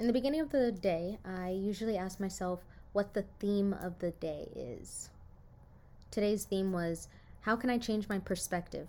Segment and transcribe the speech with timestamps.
[0.00, 4.12] In the beginning of the day, I usually ask myself what the theme of the
[4.12, 5.10] day is.
[6.10, 7.08] Today's theme was
[7.42, 8.88] how can I change my perspective?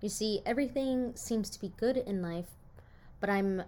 [0.00, 2.46] You see, everything seems to be good in life,
[3.20, 3.64] but I'm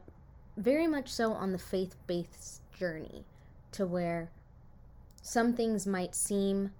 [0.56, 3.26] very much so on the faith based journey
[3.72, 4.30] to where
[5.20, 6.72] some things might seem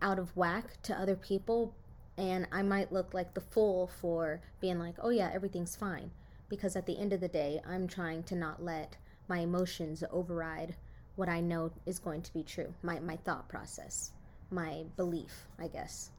[0.00, 1.74] out of whack to other people,
[2.16, 6.12] and I might look like the fool for being like, oh yeah, everything's fine.
[6.48, 8.96] Because at the end of the day, I'm trying to not let
[9.28, 10.76] my emotions override
[11.16, 14.12] what I know is going to be true, my, my thought process,
[14.50, 16.10] my belief, I guess.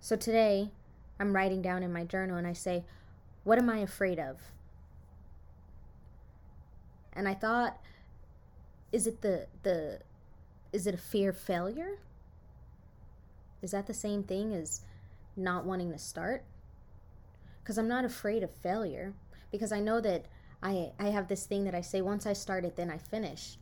[0.00, 0.70] So today,
[1.18, 2.84] I'm writing down in my journal and I say,
[3.44, 4.40] What am I afraid of?
[7.14, 7.78] And I thought,
[8.92, 10.00] is it the the
[10.72, 11.98] is it a fear of failure?
[13.62, 14.82] Is that the same thing as
[15.36, 16.44] not wanting to start?
[17.64, 19.14] Because I'm not afraid of failure.
[19.50, 20.26] Because I know that
[20.62, 23.56] I, I have this thing that I say once I start it, then I finish.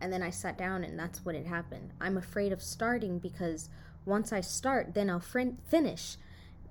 [0.00, 1.90] And then I sat down, and that's what it happened.
[2.00, 3.68] I'm afraid of starting because
[4.04, 6.16] once I start, then I'll fin- finish.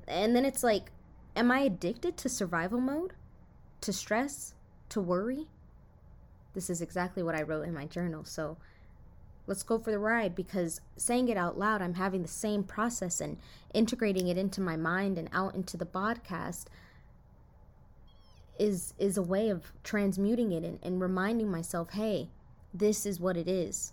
[0.07, 0.91] And then it's like,
[1.35, 3.13] am I addicted to survival mode?
[3.81, 4.53] To stress?
[4.89, 5.47] To worry?
[6.53, 8.23] This is exactly what I wrote in my journal.
[8.23, 8.57] So
[9.51, 13.19] let's go for the ride because saying it out loud, I'm having the same process
[13.19, 13.37] and
[13.73, 16.67] integrating it into my mind and out into the podcast
[18.57, 22.29] is is a way of transmuting it and, and reminding myself, hey,
[22.73, 23.91] this is what it is.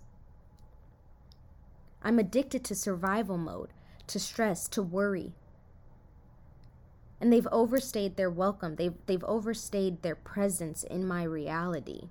[2.05, 3.70] I'm addicted to survival mode,
[4.06, 5.33] to stress, to worry.
[7.20, 8.77] And they've overstayed their welcome.
[8.77, 12.11] They've they've overstayed their presence in my reality.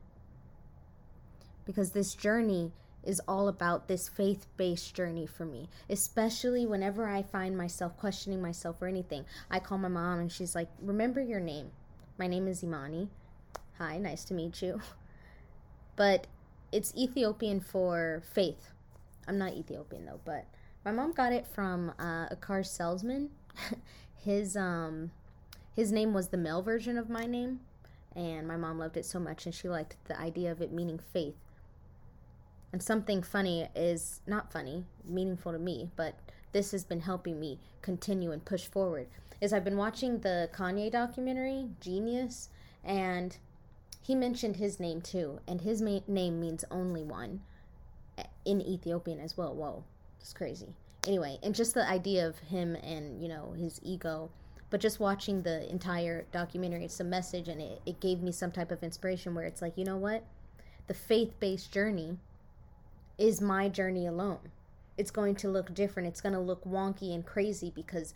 [1.63, 2.73] Because this journey
[3.07, 8.41] is all about this faith based journey for me, especially whenever I find myself questioning
[8.41, 9.25] myself or anything.
[9.49, 11.71] I call my mom and she's like, Remember your name.
[12.19, 13.07] My name is Imani.
[13.79, 14.81] Hi, nice to meet you.
[15.95, 16.27] But
[16.71, 18.69] it's Ethiopian for faith.
[19.27, 20.45] I'm not Ethiopian though, but
[20.85, 23.31] my mom got it from uh, a car salesman.
[24.23, 25.09] his um
[25.75, 27.61] his name was the male version of my name,
[28.15, 30.99] and my mom loved it so much, and she liked the idea of it meaning
[31.13, 31.35] faith.
[32.77, 36.13] And something funny is not funny, meaningful to me, but
[36.51, 39.07] this has been helping me continue and push forward.
[39.41, 42.49] Is I've been watching the Kanye documentary, Genius,
[42.83, 43.35] and
[44.03, 47.41] he mentioned his name too, and his ma- name means only one
[48.19, 49.55] eh, in Ethiopian as well.
[49.55, 49.83] Whoa,
[50.21, 50.75] it's crazy.
[51.07, 54.29] Anyway, and just the idea of him and you know his ego,
[54.69, 58.51] but just watching the entire documentary, it's a message, and it, it gave me some
[58.51, 60.23] type of inspiration where it's like, you know what,
[60.85, 62.19] the faith based journey
[63.17, 64.51] is my journey alone.
[64.97, 66.07] It's going to look different.
[66.07, 68.13] It's going to look wonky and crazy because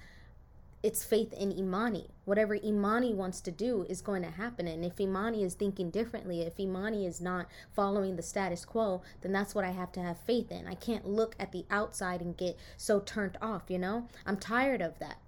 [0.84, 2.08] it's faith in Imani.
[2.26, 4.68] Whatever Imani wants to do is going to happen.
[4.68, 9.32] And if Imani is thinking differently, if Imani is not following the status quo, then
[9.32, 10.68] that's what I have to have faith in.
[10.68, 14.08] I can't look at the outside and get so turned off, you know?
[14.26, 15.20] I'm tired of that.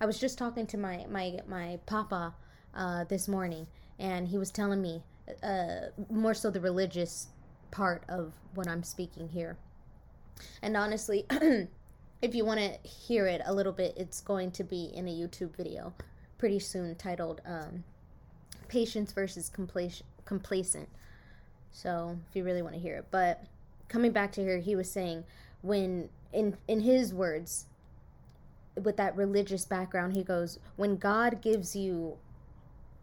[0.00, 2.34] I was just talking to my my my papa
[2.74, 3.68] uh, this morning,
[4.00, 5.04] and he was telling me
[5.44, 7.28] uh, more so the religious
[7.72, 9.56] part of what I'm speaking here.
[10.62, 11.26] And honestly,
[12.22, 15.10] if you want to hear it a little bit, it's going to be in a
[15.10, 15.92] YouTube video
[16.38, 17.82] pretty soon titled um,
[18.68, 19.50] Patience versus
[20.24, 20.88] Complacent.
[21.72, 23.06] So if you really want to hear it.
[23.10, 23.44] But
[23.88, 25.24] coming back to here, he was saying
[25.62, 27.66] when, in, in his words,
[28.82, 32.16] with that religious background, he goes, when God gives you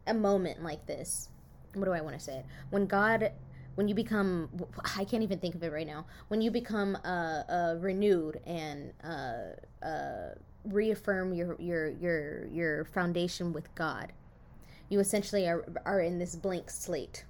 [0.08, 1.30] a moment like this,
[1.74, 2.44] what do I want to say?
[2.72, 3.32] When God
[3.80, 4.50] when you become
[4.98, 6.06] i can't even think of it right now.
[6.28, 10.36] When you become uh, uh, renewed and uh, uh,
[10.66, 14.12] reaffirm your your your your foundation with god
[14.90, 17.24] you essentially are, are in this blank slate.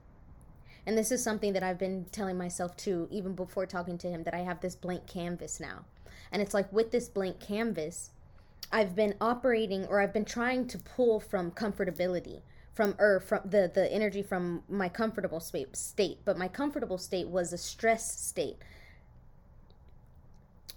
[0.88, 4.24] And this is something that i've been telling myself too even before talking to him
[4.24, 5.86] that i have this blank canvas now.
[6.32, 8.10] And it's like with this blank canvas
[8.72, 12.42] i've been operating or i've been trying to pull from comfortability
[12.74, 17.54] from or from the the energy from my comfortable state but my comfortable state was
[17.54, 18.58] a stress state.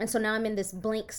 [0.00, 1.12] And so now i'm in this blank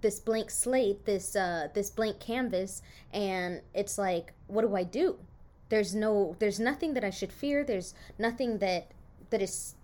[0.00, 2.82] this blank slate this uh this blank canvas
[3.12, 5.18] and it's like what do i do?
[5.68, 7.64] There's no there's nothing that i should fear.
[7.64, 8.90] There's nothing that
[9.30, 9.74] that is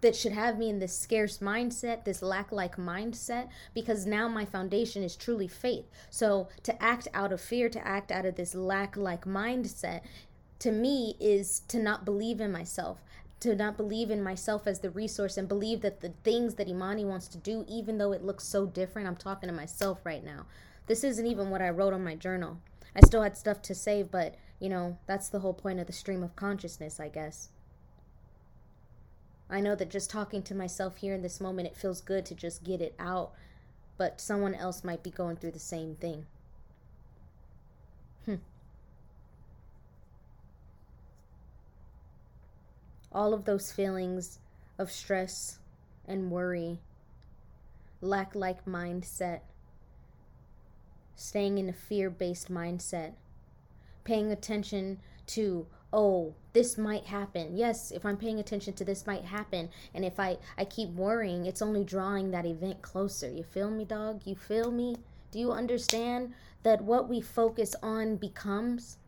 [0.00, 4.44] that should have me in this scarce mindset, this lack like mindset, because now my
[4.44, 5.86] foundation is truly faith.
[6.10, 10.02] So to act out of fear, to act out of this lack like mindset,
[10.60, 12.98] to me is to not believe in myself,
[13.40, 17.04] to not believe in myself as the resource and believe that the things that Imani
[17.04, 20.46] wants to do, even though it looks so different, I'm talking to myself right now.
[20.86, 22.58] This isn't even what I wrote on my journal.
[22.96, 25.92] I still had stuff to save, but you know, that's the whole point of the
[25.92, 27.50] stream of consciousness, I guess.
[29.50, 32.34] I know that just talking to myself here in this moment, it feels good to
[32.34, 33.32] just get it out,
[33.96, 36.26] but someone else might be going through the same thing.
[38.26, 38.34] Hmm.
[43.10, 44.38] All of those feelings
[44.78, 45.58] of stress
[46.06, 46.78] and worry,
[48.02, 49.40] lack like mindset,
[51.16, 53.14] staying in a fear based mindset,
[54.04, 57.56] paying attention to oh this might happen.
[57.56, 59.70] Yes if i'm paying attention to this might happen.
[59.94, 63.30] And if i i keep worrying it's only drawing that event closer.
[63.30, 64.22] You feel me dog?
[64.24, 64.96] You feel me?
[65.30, 68.98] Do you understand that what we focus on becomes?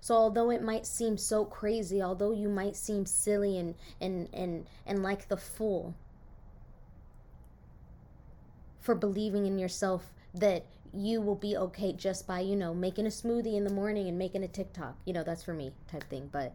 [0.00, 4.66] So although it might seem so crazy although you might seem silly and and and
[4.86, 5.94] and like the fool
[8.84, 13.10] for believing in yourself that you will be okay just by, you know, making a
[13.10, 14.96] smoothie in the morning and making a TikTok.
[15.04, 16.28] You know, that's for me type thing.
[16.30, 16.54] But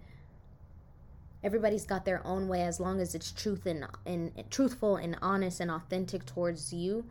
[1.43, 5.59] everybody's got their own way as long as it's truth and, and truthful and honest
[5.59, 7.05] and authentic towards you.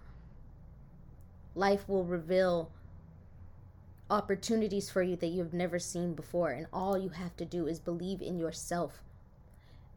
[1.54, 2.70] Life will reveal
[4.10, 6.50] opportunities for you that you've never seen before.
[6.50, 9.02] And all you have to do is believe in yourself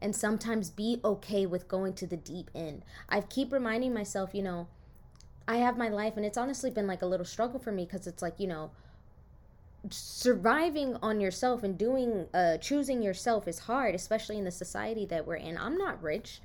[0.00, 2.82] and sometimes be okay with going to the deep end.
[3.08, 4.66] I keep reminding myself, you know,
[5.48, 8.06] I have my life, and it's honestly been like a little struggle for me because
[8.06, 8.70] it's like, you know,
[9.90, 15.26] surviving on yourself and doing, uh, choosing yourself is hard, especially in the society that
[15.26, 15.58] we're in.
[15.58, 16.40] I'm not rich.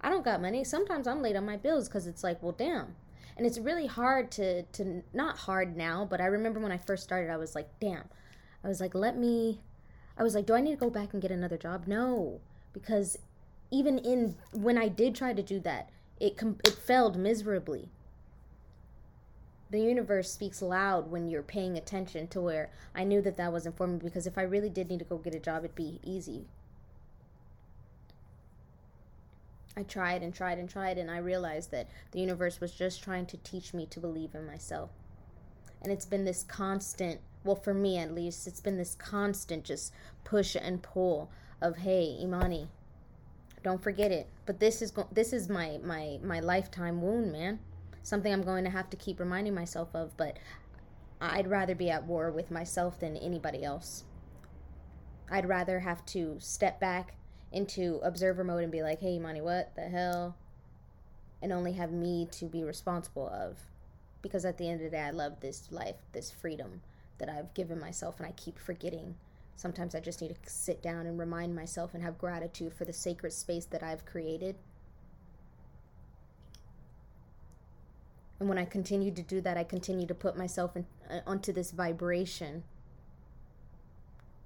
[0.00, 0.64] I don't got money.
[0.64, 2.94] Sometimes I'm late on my bills because it's like, well, damn.
[3.36, 7.04] And it's really hard to, to, not hard now, but I remember when I first
[7.04, 8.04] started, I was like, damn.
[8.64, 9.60] I was like, let me,
[10.16, 11.84] I was like, do I need to go back and get another job?
[11.86, 12.40] No.
[12.72, 13.18] Because
[13.70, 17.90] even in, when I did try to do that, it, com- it failed miserably
[19.70, 23.76] the universe speaks loud when you're paying attention to where I knew that that wasn't
[23.76, 26.00] for me because if I really did need to go get a job, it'd be
[26.02, 26.46] easy.
[29.76, 33.26] I tried and tried and tried, and I realized that the universe was just trying
[33.26, 34.90] to teach me to believe in myself.
[35.82, 39.92] And it's been this constant, well, for me at least, it's been this constant just
[40.24, 41.30] push and pull
[41.60, 42.68] of, hey, Imani,
[43.62, 44.26] don't forget it.
[44.46, 47.60] But this is go- this is my my my lifetime wound, man
[48.02, 50.38] something I'm going to have to keep reminding myself of, but
[51.20, 54.04] I'd rather be at war with myself than anybody else.
[55.30, 57.14] I'd rather have to step back
[57.52, 60.36] into observer mode and be like, hey, money, what the hell?
[61.42, 63.58] And only have me to be responsible of.
[64.22, 66.82] Because at the end of the day, I love this life, this freedom
[67.18, 69.16] that I've given myself, and I keep forgetting.
[69.56, 72.92] Sometimes I just need to sit down and remind myself and have gratitude for the
[72.92, 74.56] sacred space that I've created
[78.40, 81.52] And when I continue to do that, I continue to put myself in, uh, onto
[81.52, 82.62] this vibration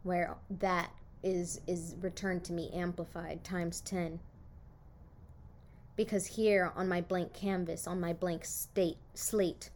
[0.02, 0.90] where that
[1.22, 4.18] is is returned to me amplified times 10
[5.94, 9.70] because here on my blank canvas on my blank state slate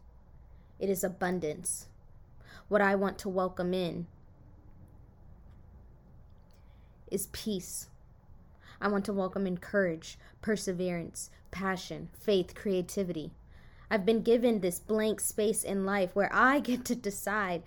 [0.79, 1.87] it is abundance.
[2.67, 4.07] What i want to welcome in
[7.09, 7.87] is peace.
[8.81, 13.31] I want to welcome in courage perseverance passion faith creativity
[13.89, 17.63] I've been given this blank space in life where I get to decide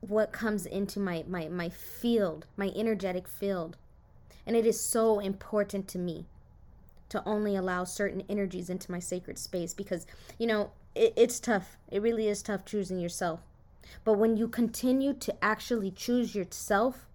[0.00, 3.76] what comes into my, my, my field, my energetic field.
[4.46, 6.26] And it is so important to me
[7.08, 10.06] to only allow certain energies into my sacred space because,
[10.38, 11.76] you know, it, it's tough.
[11.90, 13.40] It really is tough choosing yourself.
[14.04, 17.06] But when you continue to actually choose yourself,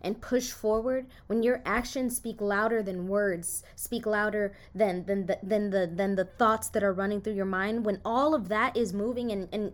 [0.00, 1.06] and push forward.
[1.26, 6.14] When your actions speak louder than words speak louder than than the than the than
[6.14, 9.48] the thoughts that are running through your mind when all of that is moving and
[9.52, 9.72] and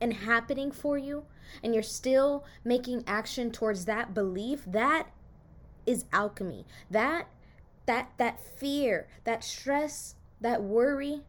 [0.00, 1.24] and happening for you
[1.62, 5.08] and you're still making action towards that belief that
[5.86, 6.64] is alchemy.
[6.90, 7.28] That
[7.86, 11.22] that that fear that stress that worry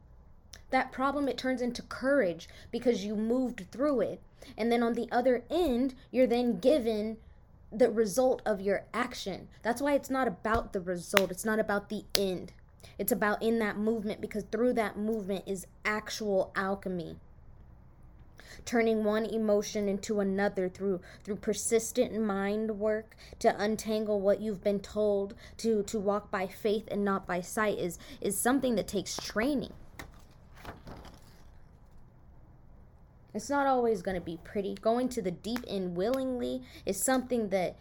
[0.70, 4.22] that problem it turns into courage because you moved through it.
[4.58, 7.18] And then on the other end you're then given
[7.78, 9.48] the result of your action.
[9.62, 12.54] That's why it's not about the result, it's not about the end.
[13.00, 17.18] It's about in that movement because through that movement is actual alchemy.
[18.66, 24.80] Turning one emotion into another through through persistent mind work to untangle what you've been
[24.80, 29.18] told to to walk by faith and not by sight is is something that takes
[29.18, 29.74] training.
[33.34, 34.76] It's not always going to be pretty.
[34.76, 37.78] Going to the deep end willingly is something that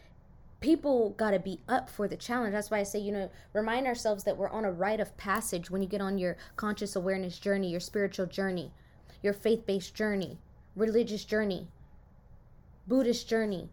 [0.61, 2.53] people got to be up for the challenge.
[2.53, 5.71] That's why I say, you know, remind ourselves that we're on a rite of passage
[5.71, 8.73] when you get on your conscious awareness journey, your spiritual journey,
[9.23, 10.39] your faith based journey.
[10.75, 11.69] religious journey,
[12.87, 13.69] Buddhist journey,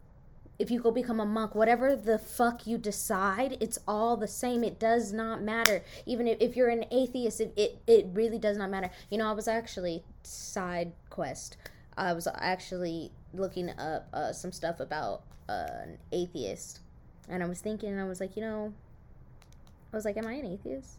[0.59, 4.63] if you go become a monk, whatever the fuck you decide, it's all the same.
[4.63, 5.83] It does not matter.
[6.05, 8.91] Even if, if you're an atheist, it, it, it really does not matter.
[9.09, 11.55] You know, I was actually, side quest,
[11.97, 16.81] I was actually looking up uh, some stuff about uh, an atheist.
[17.29, 18.73] And I was thinking, I was like, you know,
[19.93, 20.97] I was like, am I an atheist?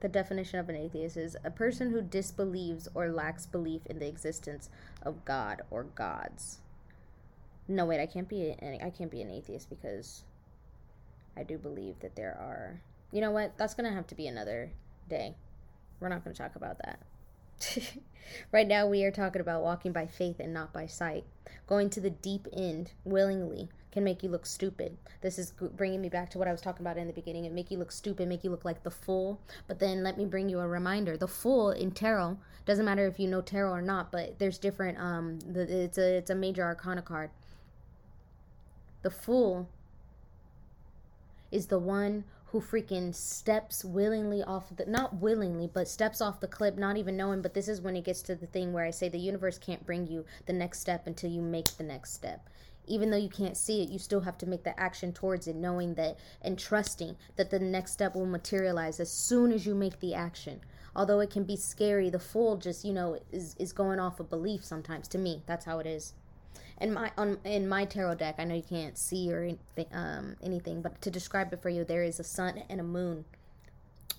[0.00, 4.06] The definition of an atheist is a person who disbelieves or lacks belief in the
[4.06, 4.68] existence
[5.02, 6.60] of God or gods.
[7.68, 10.24] No, wait, I can't be an, I can't be an atheist because
[11.36, 12.80] I do believe that there are.
[13.12, 13.56] You know what?
[13.58, 14.72] That's gonna have to be another
[15.08, 15.36] day.
[16.00, 17.00] We're not gonna talk about that.
[18.52, 21.24] right now, we are talking about walking by faith and not by sight.
[21.66, 24.96] Going to the deep end willingly can make you look stupid.
[25.22, 27.44] This is bringing me back to what I was talking about in the beginning.
[27.44, 29.40] It make you look stupid, make you look like the fool.
[29.66, 31.16] But then let me bring you a reminder.
[31.16, 34.98] The fool in tarot doesn't matter if you know tarot or not, but there's different.
[34.98, 37.30] Um, the, it's a it's a major arcana card.
[39.08, 39.70] The fool
[41.50, 46.46] is the one who freaking steps willingly off the not willingly but steps off the
[46.46, 48.90] clip not even knowing but this is when it gets to the thing where i
[48.90, 52.50] say the universe can't bring you the next step until you make the next step.
[52.86, 55.56] Even though you can't see it you still have to make the action towards it
[55.56, 59.98] knowing that and trusting that the next step will materialize as soon as you make
[60.00, 60.60] the action.
[60.94, 64.28] Although it can be scary the fool just you know is is going off of
[64.28, 66.12] belief sometimes to me that's how it is
[66.80, 70.36] in my on in my tarot deck, I know you can't see or anything, um,
[70.42, 73.24] anything, but to describe it for you, there is a sun and a moon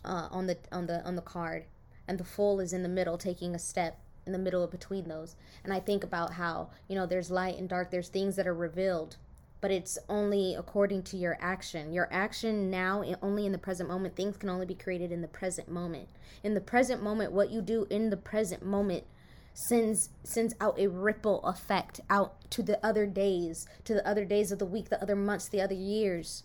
[0.03, 1.65] uh, on the on the on the card,
[2.07, 5.35] and the fool is in the middle, taking a step in the middle between those.
[5.63, 8.53] And I think about how you know there's light and dark, there's things that are
[8.53, 9.15] revealed,
[9.61, 11.93] but it's only according to your action.
[11.93, 14.15] Your action now, only in the present moment.
[14.15, 16.09] Things can only be created in the present moment.
[16.43, 19.05] In the present moment, what you do in the present moment
[19.53, 24.51] sends sends out a ripple effect out to the other days, to the other days
[24.51, 26.43] of the week, the other months, the other years.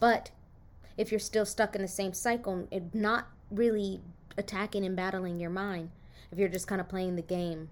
[0.00, 0.30] But
[0.96, 4.00] if you're still stuck in the same cycle, and not really
[4.36, 5.90] attacking and battling your mind,
[6.30, 7.70] if you're just kind of playing the game.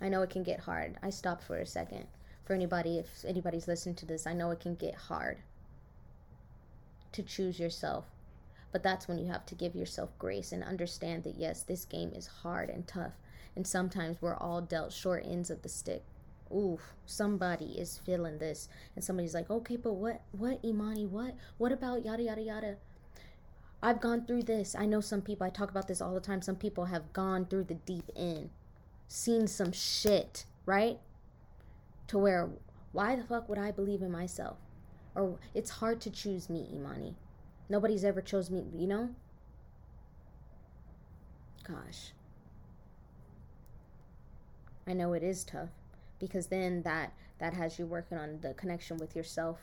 [0.00, 0.96] I know it can get hard.
[1.02, 2.06] I stop for a second.
[2.44, 5.38] For anybody, if anybody's listening to this, I know it can get hard
[7.12, 8.04] to choose yourself
[8.74, 12.10] but that's when you have to give yourself grace and understand that, yes, this game
[12.12, 13.12] is hard and tough.
[13.54, 16.02] And sometimes we're all dealt short ends of the stick.
[16.50, 18.68] Ooh, somebody is feeling this.
[18.96, 21.36] And somebody's like, okay, but what, what, Imani, what?
[21.56, 22.76] What about yada, yada, yada?
[23.80, 24.74] I've gone through this.
[24.76, 26.42] I know some people, I talk about this all the time.
[26.42, 28.50] Some people have gone through the deep end,
[29.06, 30.98] seen some shit, right?
[32.08, 32.50] To where,
[32.90, 34.56] why the fuck would I believe in myself?
[35.14, 37.14] Or it's hard to choose me, Imani.
[37.68, 39.10] Nobody's ever chose me, you know?
[41.66, 42.12] Gosh.
[44.86, 45.70] I know it is tough
[46.18, 49.60] because then that that has you working on the connection with yourself.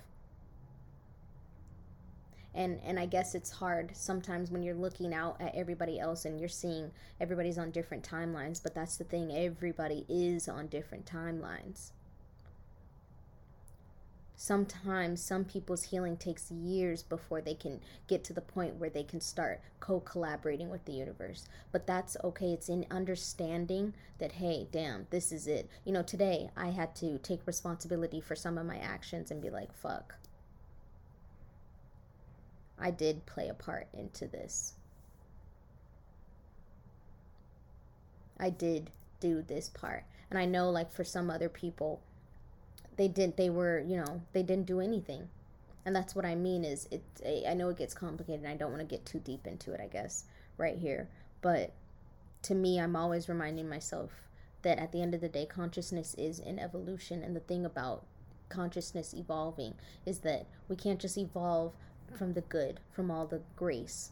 [2.55, 6.39] And and I guess it's hard sometimes when you're looking out at everybody else and
[6.39, 11.91] you're seeing everybody's on different timelines, but that's the thing, everybody is on different timelines
[14.41, 19.03] sometimes some people's healing takes years before they can get to the point where they
[19.03, 21.47] can start co-collaborating with the universe.
[21.71, 22.51] But that's okay.
[22.51, 25.69] It's in understanding that hey damn this is it.
[25.85, 29.51] You know today i had to take responsibility for some of my actions and be
[29.51, 30.15] like fuck.
[32.79, 34.73] I did play a part into this.
[38.39, 40.05] I did do this part.
[40.31, 42.01] And i know like for some other people
[42.97, 45.29] they didn't they were you know they didn't do anything.
[45.83, 47.03] And that's what i mean is it
[47.47, 49.81] i know it gets complicated and i don't want to get too deep into it
[49.81, 50.25] i guess
[50.57, 51.09] right here.
[51.41, 51.71] But
[52.43, 54.11] to me i'm always reminding myself
[54.61, 57.23] that at the end of the day consciousness is an evolution.
[57.23, 58.03] And the thing about
[58.49, 59.73] consciousness evolving
[60.05, 61.73] is that we can't just evolve
[62.17, 64.11] from the good from all the grace.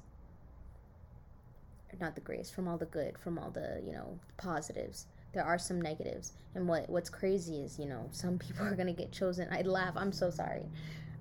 [2.00, 5.58] Not the grace from all the good from all the you know positives there are
[5.58, 6.34] some negatives.
[6.56, 9.48] And what what's crazy is you know some people are to get chosen.
[9.52, 9.94] I laugh.
[9.96, 10.66] I'm so sorry.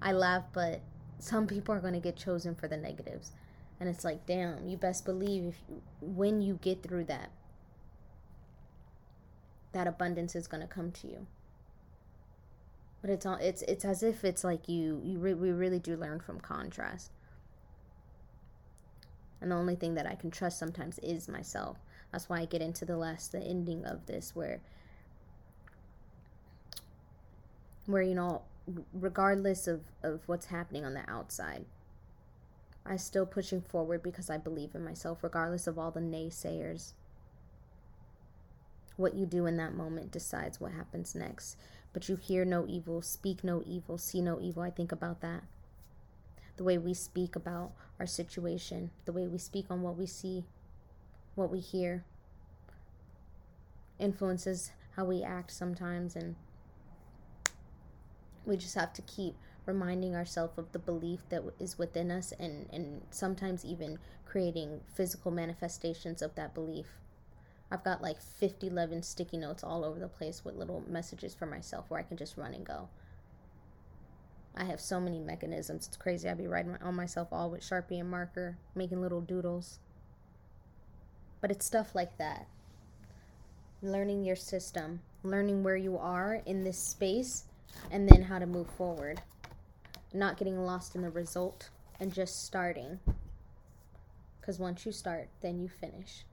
[0.01, 0.81] I laugh but
[1.19, 3.33] some people are to get chosen for the negatives.
[3.81, 7.31] And it's like damn you best believe if you, when you get through that
[9.73, 11.27] that abundance is to come to you.
[13.03, 15.97] But it's all it's it's as if it's like you you re- we really do
[15.97, 17.11] learn from contrast.
[19.41, 21.79] And the only thing that i can trust sometimes is myself
[22.13, 24.61] that's why I get into the last, the ending of this, where,
[27.87, 28.43] where you know,
[28.93, 31.65] regardless of of what's happening on the outside,
[32.87, 36.93] I'm still pushing forward because I believe in myself, regardless of all the naysayers.
[38.97, 41.57] What you do in that moment decides what happens next.
[41.93, 44.63] But you hear no evil, speak no evil, see no evil.
[44.63, 45.45] I think about that.
[46.57, 50.45] The way we speak about our situation, the way we speak on what we see,
[51.39, 52.05] what we hear,
[53.99, 56.17] influences how we act sometimes.
[56.17, 56.35] And
[58.45, 62.69] we just have to keep reminding ourselves of the belief that is within us and,
[62.73, 66.87] and sometimes even creating physical manifestations of that belief.
[67.71, 71.47] I've got like 50, 11 sticky notes all over the place with little messages for
[71.47, 72.89] myself where I can just run and go.
[74.57, 75.87] I have so many mechanisms.
[75.87, 76.29] It's crazy.
[76.29, 79.79] I'd be writing on myself all with Sharpie and marker, making little doodles.
[81.41, 82.47] But it's stuff like that.
[83.83, 87.45] Learning your system, learning where you are in this space,
[87.91, 89.23] and then how to move forward
[90.13, 92.99] not getting lost in the result and just starting.
[94.41, 96.25] Because once you start, then you finish.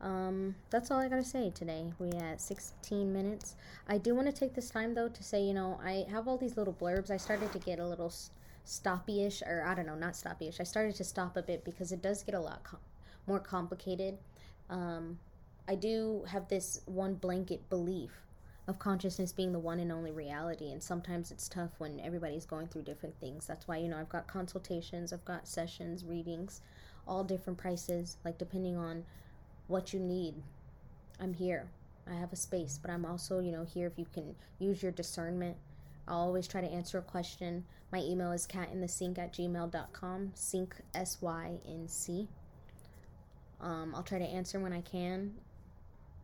[0.00, 1.92] Um, that's all I gotta say today.
[1.98, 3.56] We at 16 minutes.
[3.86, 6.38] I do want to take this time though to say, you know, I have all
[6.38, 7.10] these little blurbs.
[7.10, 8.12] I started to get a little
[8.64, 10.60] stoppy-ish, or I don't know, not stoppy-ish.
[10.60, 12.64] I started to stop a bit because it does get a lot
[13.30, 14.18] more complicated.
[14.68, 15.20] Um,
[15.68, 18.10] I do have this one blanket belief
[18.66, 20.72] of consciousness being the one and only reality.
[20.72, 23.46] And sometimes it's tough when everybody's going through different things.
[23.46, 26.60] That's why, you know, I've got consultations, I've got sessions, readings,
[27.06, 29.04] all different prices, like depending on
[29.68, 30.34] what you need.
[31.20, 31.70] I'm here.
[32.10, 34.90] I have a space, but I'm also, you know, here if you can use your
[34.90, 35.56] discernment.
[36.08, 37.64] I'll always try to answer a question.
[37.92, 42.28] My email is catinthesync at gmail.com, sync, S Y N C.
[43.60, 45.34] Um, I'll try to answer when I can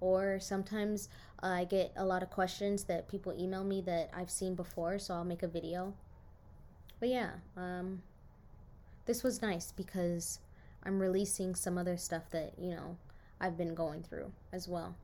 [0.01, 1.09] or sometimes
[1.43, 5.15] I get a lot of questions that people email me that I've seen before, so
[5.15, 5.95] I'll make a video.
[7.01, 8.03] But yeah, um,
[9.07, 10.41] this was nice because
[10.85, 12.97] I'm releasing some other stuff that, you know,
[13.41, 14.95] I've been going through as well.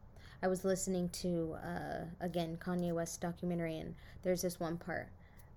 [0.43, 5.09] I was listening to, uh, again, Kanye West documentary, and there's this one part,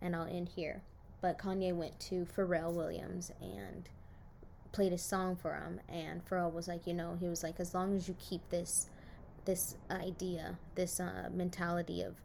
[0.01, 0.81] and I'll end here.
[1.21, 3.89] But Kanye went to Pharrell Williams and
[4.75, 7.73] played a song for him, and Pharrell was like, you know, he was like, as
[7.73, 8.89] long as you keep this
[9.45, 12.15] this idea, this uh, mentality of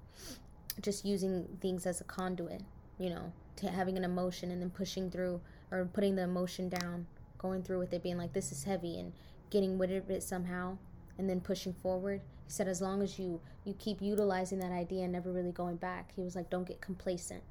[0.80, 2.62] just using things as a conduit,
[2.98, 7.06] you know, to having an emotion and then pushing through or putting the emotion down,
[7.38, 9.12] going through with it, being like, this is heavy and
[9.50, 10.76] getting rid of it somehow
[11.18, 12.22] and then pushing forward.
[12.46, 15.76] He said, as long as you, you keep utilizing that idea and never really going
[15.76, 17.42] back, he was like, don't get complacent.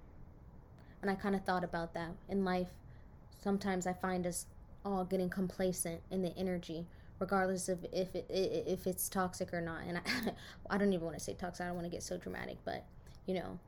[1.01, 2.69] And I kind of thought about that in life.
[3.39, 4.47] Sometimes I find us
[4.89, 6.85] all getting complacent in the energy
[7.19, 9.81] regardless of if it if it's toxic or not.
[9.87, 10.01] And I,
[10.75, 11.63] I don't even want to say toxic.
[11.63, 12.85] I don't want to get so dramatic, but
[13.25, 13.59] you know,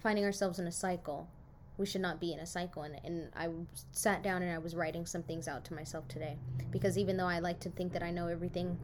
[0.00, 1.28] finding ourselves in a cycle,
[1.76, 2.82] we should not be in a cycle.
[2.82, 3.48] And and I
[3.92, 6.38] sat down and I was writing some things out to myself today
[6.70, 8.78] because even though I like to think that I know everything.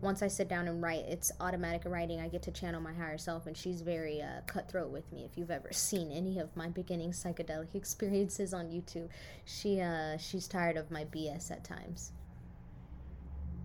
[0.00, 2.20] Once I sit down and write, it's automatic writing.
[2.20, 5.24] I get to channel my higher self, and she's very uh, cutthroat with me.
[5.24, 9.08] If you've ever seen any of my beginning psychedelic experiences on YouTube,
[9.44, 12.12] she uh, she's tired of my BS at times.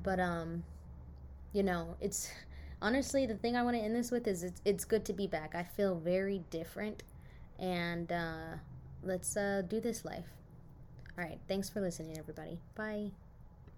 [0.03, 0.63] But um,
[1.51, 2.31] you know, it's
[2.81, 5.27] honestly the thing I want to end this with is it's it's good to be
[5.27, 5.55] back.
[5.55, 7.03] I feel very different,
[7.57, 8.55] and uh,
[9.03, 10.27] let's uh, do this life.
[11.17, 12.61] All right, thanks for listening, everybody.
[12.75, 13.11] Bye.